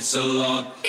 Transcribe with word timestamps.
It's 0.00 0.14
a 0.14 0.22
lot. 0.22 0.79